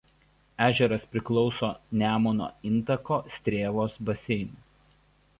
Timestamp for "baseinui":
4.09-4.57